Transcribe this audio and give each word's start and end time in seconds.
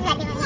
más 0.00 0.16
rápido. 0.16 0.37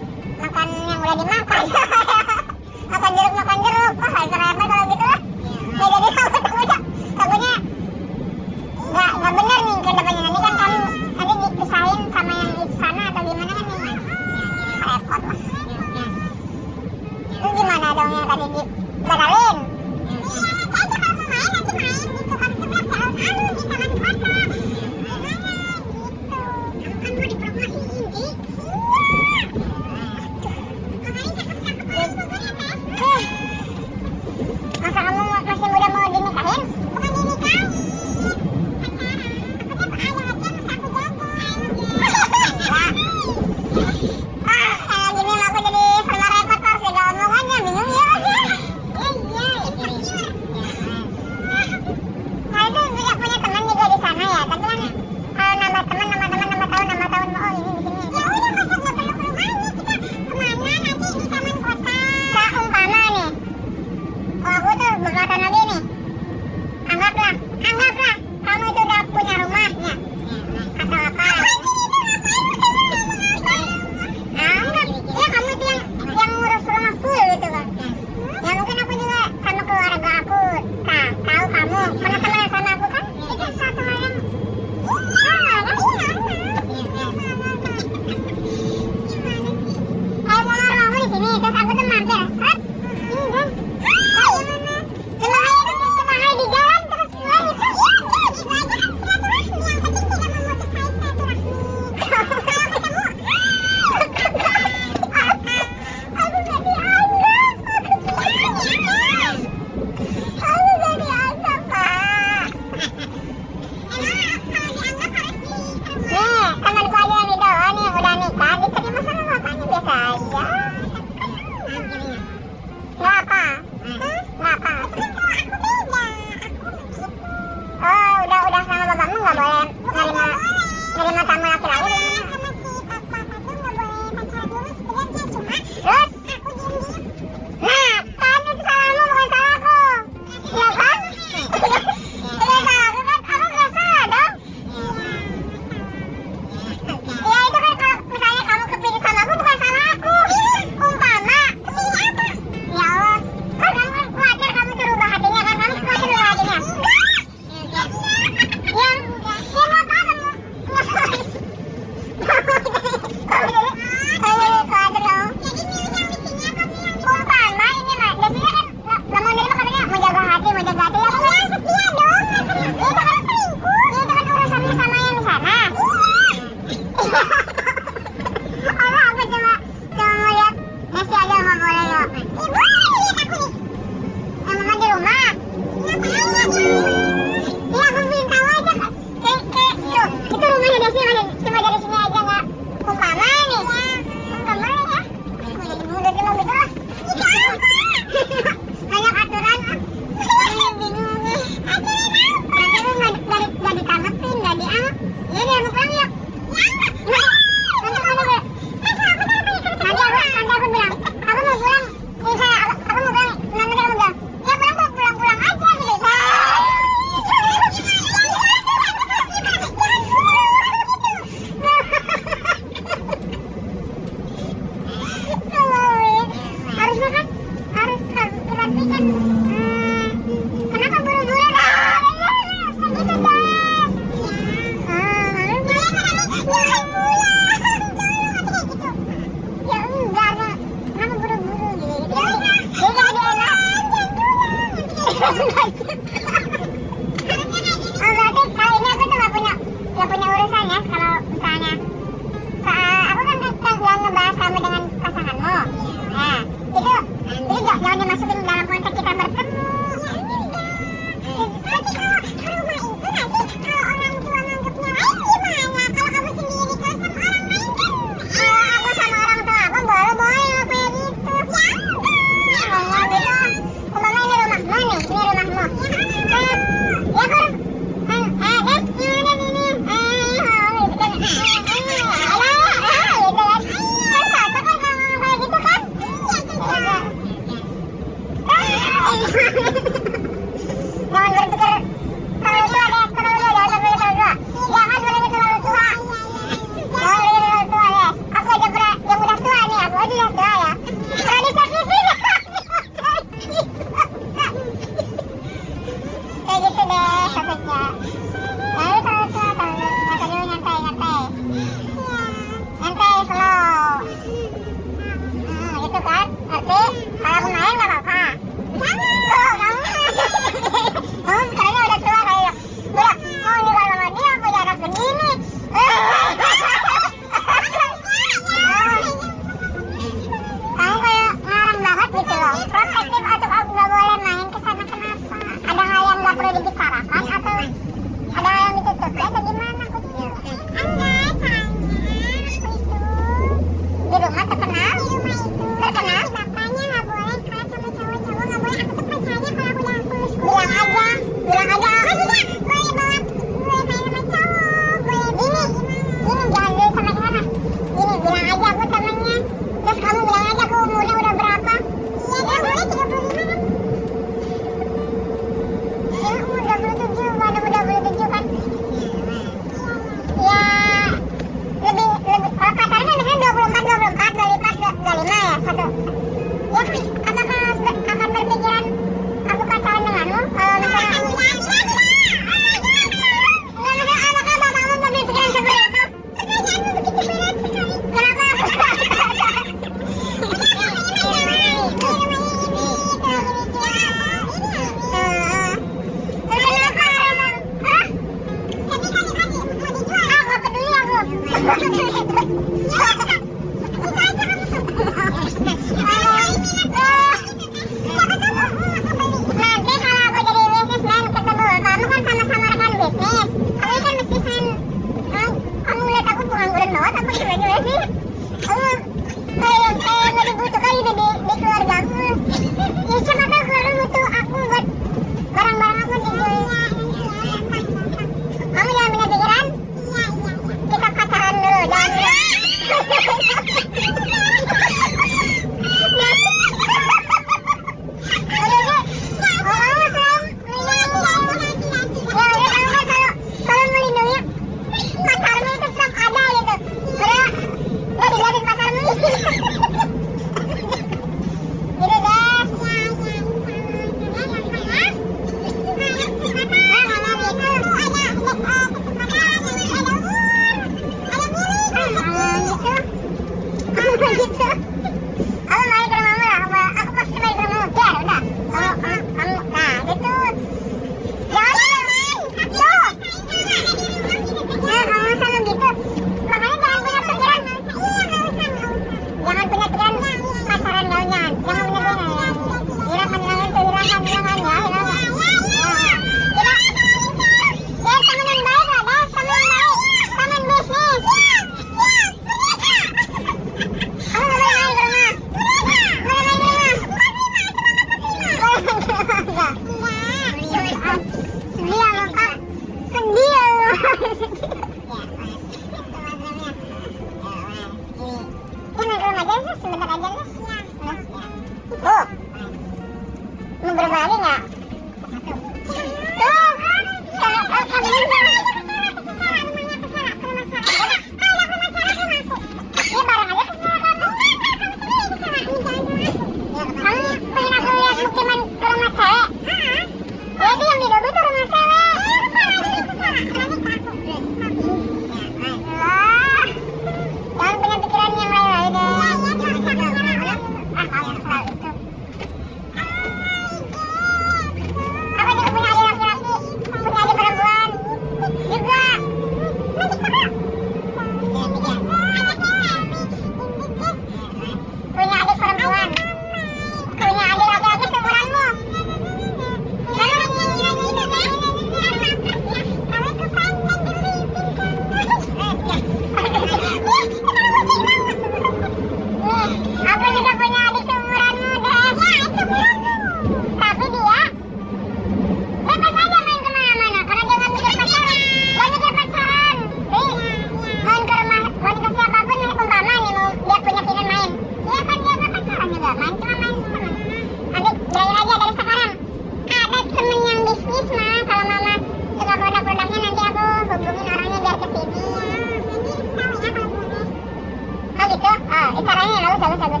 Itu 598.88 599.00
caranya 599.04 599.36
nggak 599.36 599.52
usah 599.60 599.66
nggak 599.68 599.78
usah 599.78 599.86
atau 599.88 600.00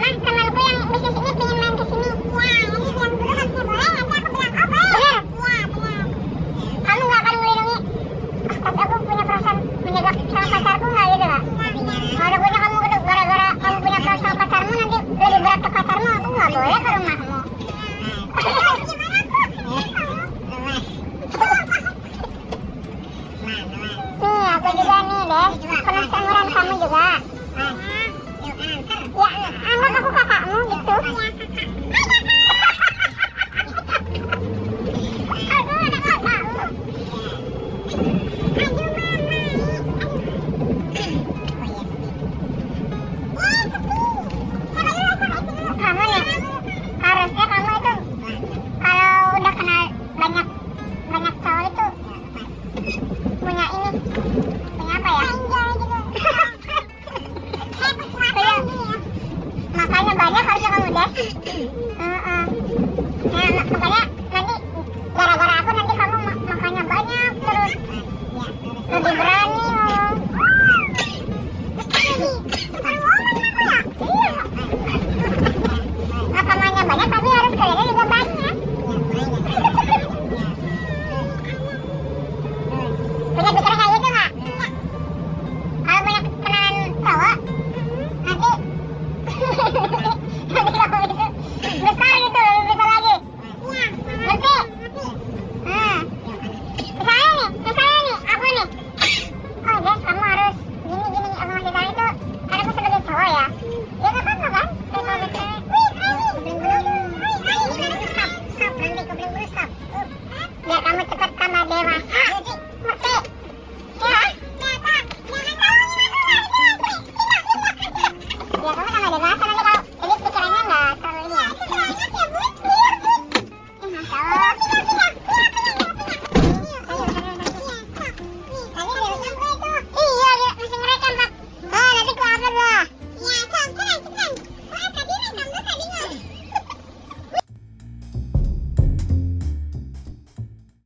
mas 0.00 0.16
temanku 0.20 0.60
yang 0.60 0.78
bisnis 0.90 1.16
ini 1.16 1.49